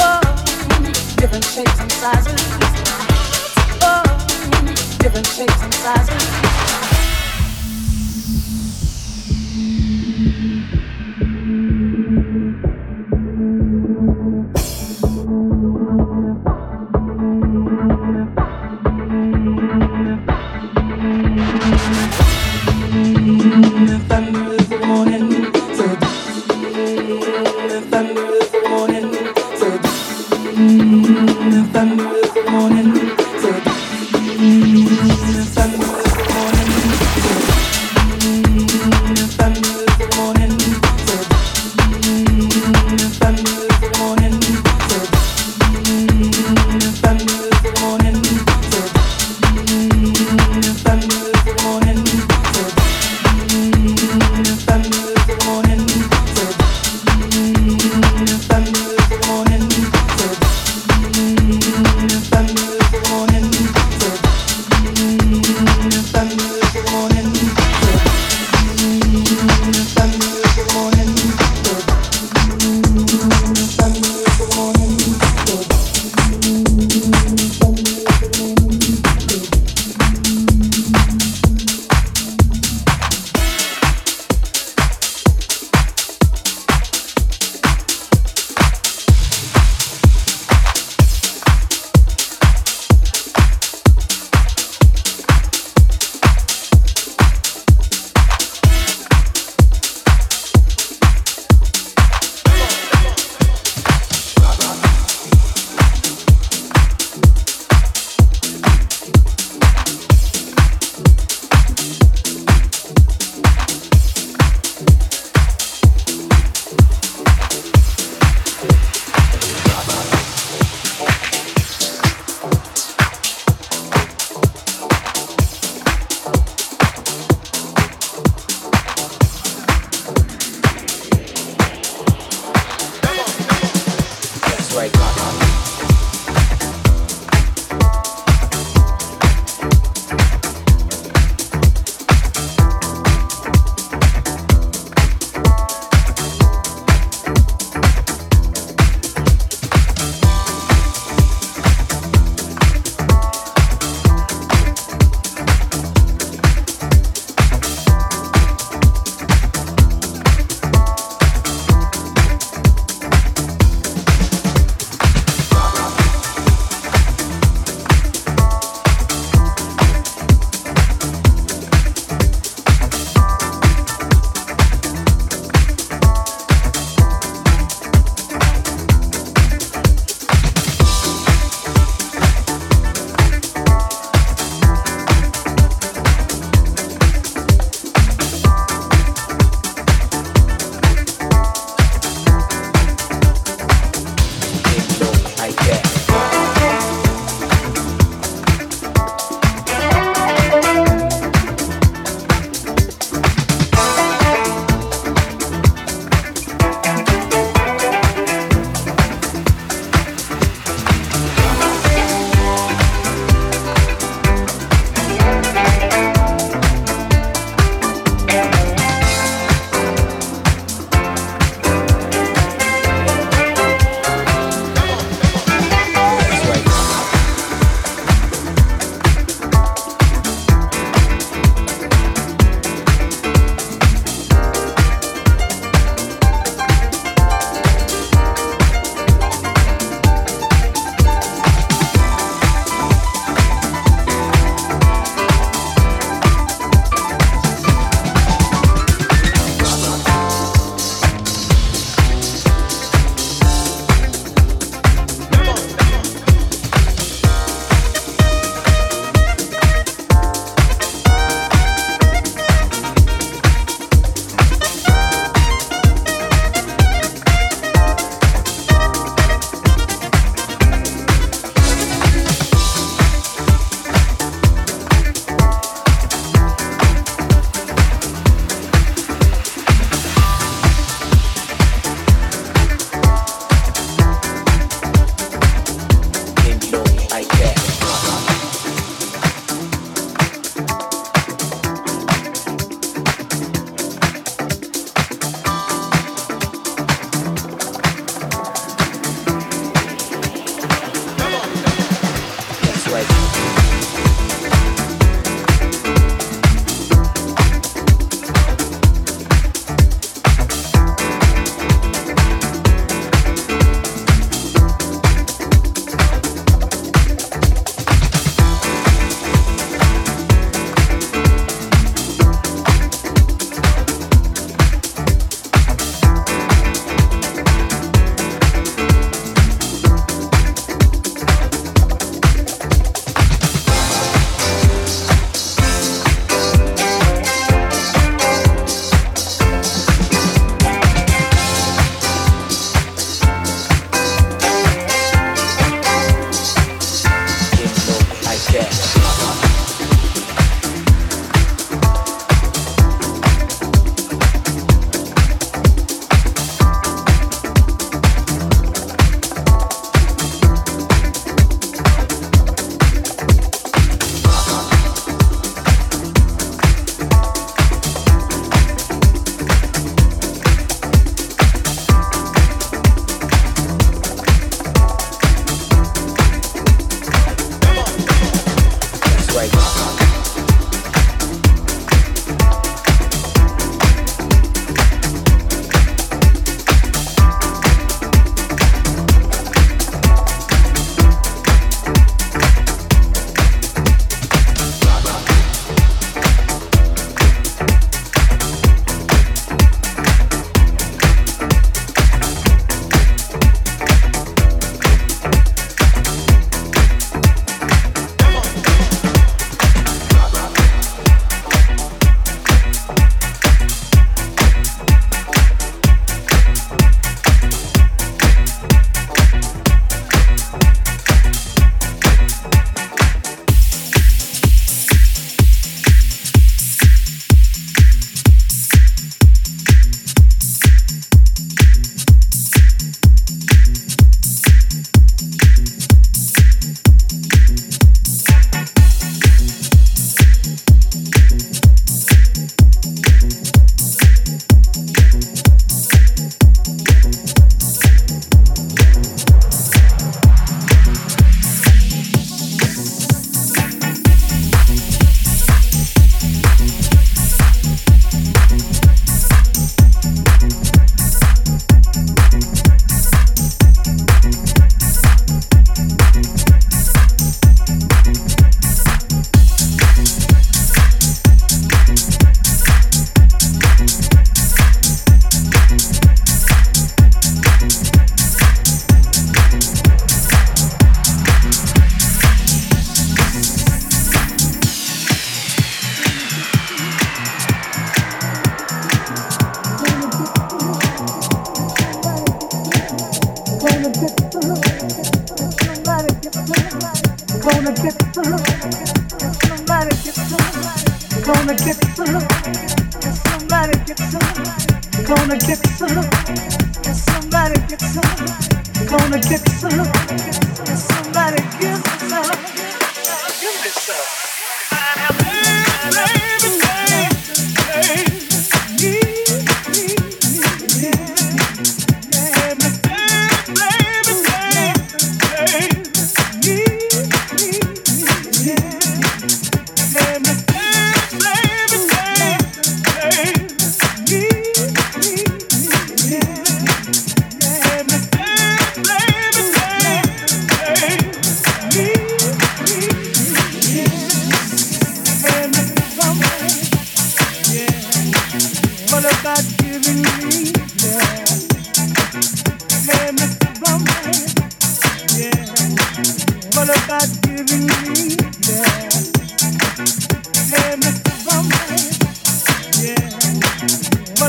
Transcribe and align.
Oh, 0.00 0.20
different 1.16 1.44
shapes 1.44 1.80
and 1.80 1.92
sizes. 1.92 2.42
Oh, 3.82 4.02
different 4.98 5.26
shapes 5.26 5.62
and 5.62 5.74
sizes. 5.74 6.45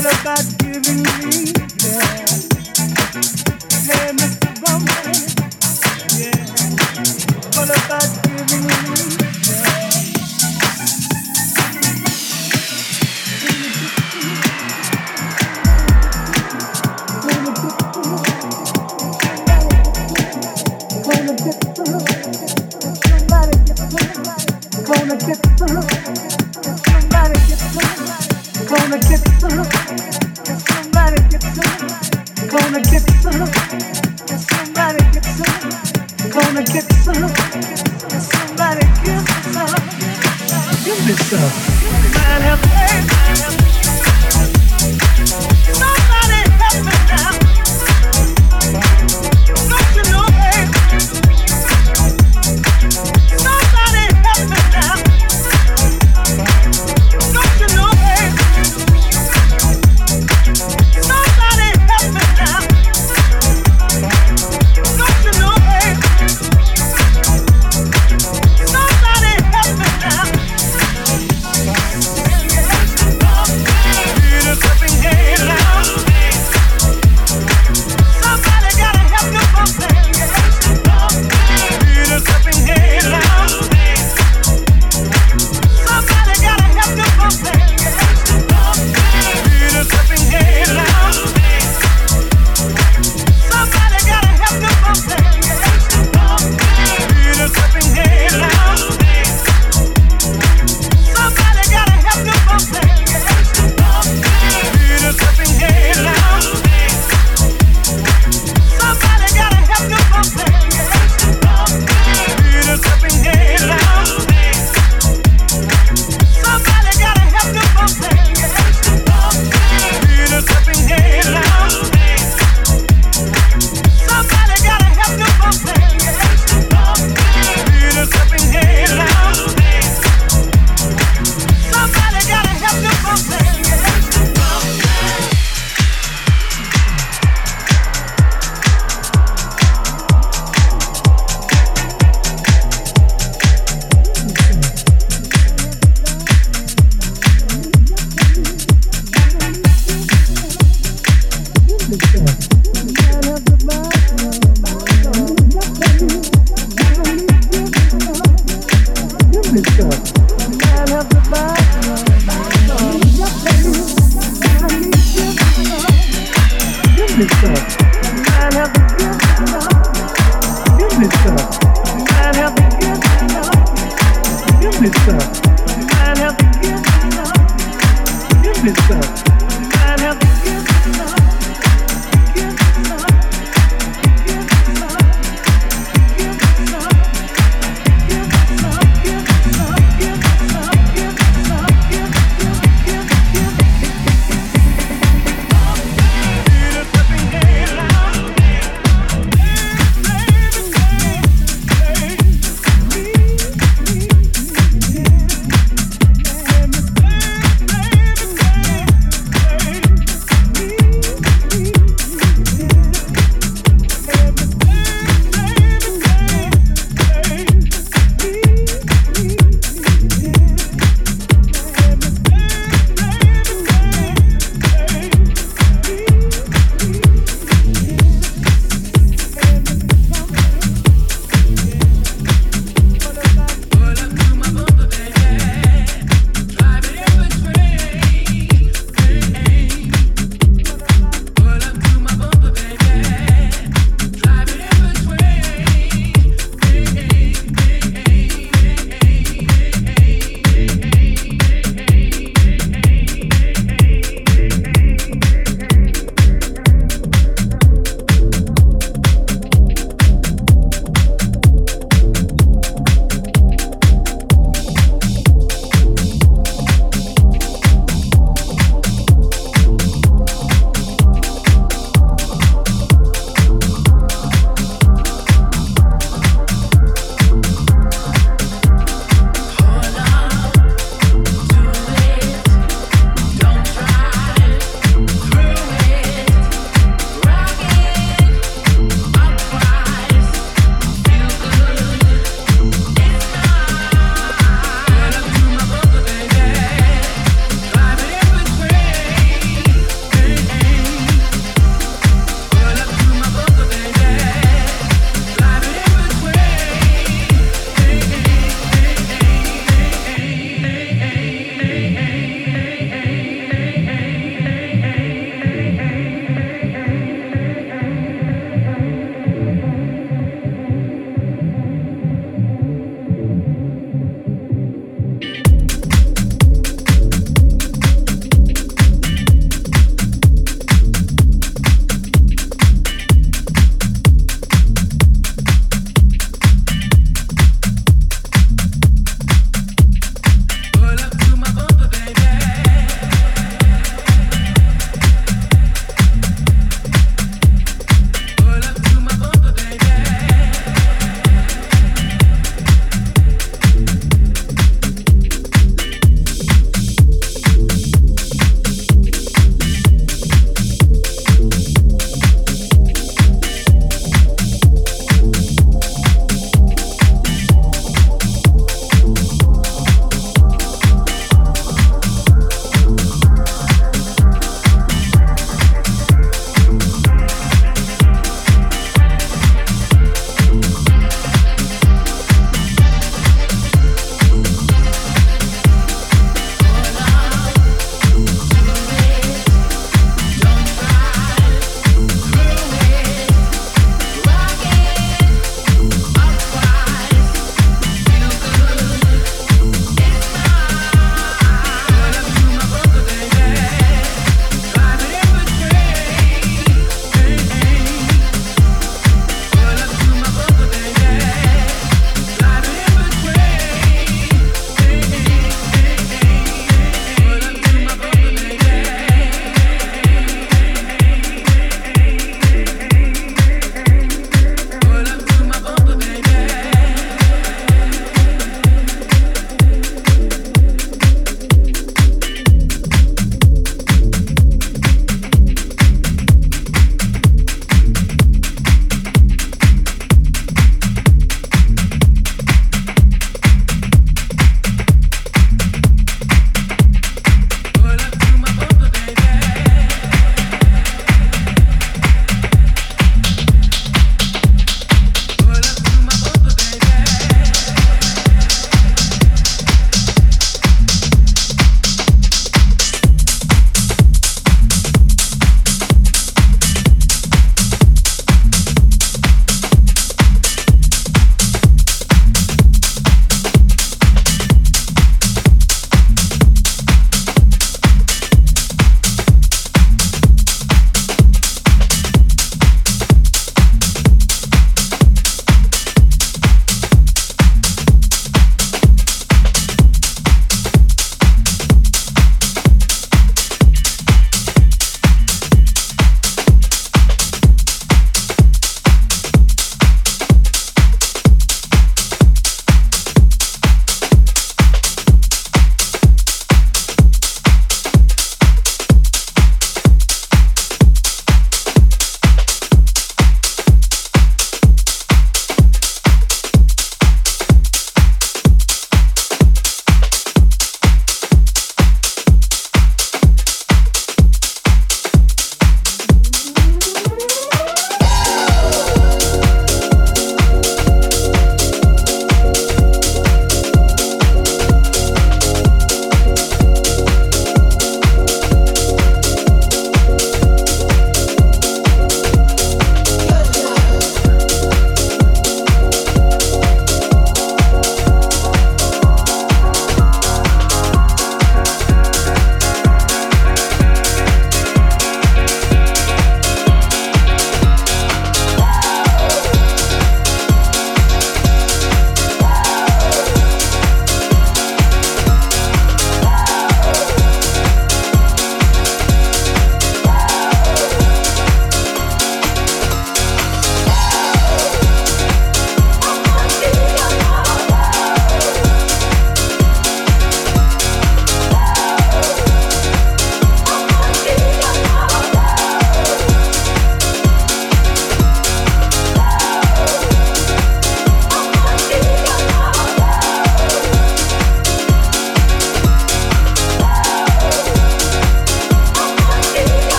Yeah. 0.00 1.47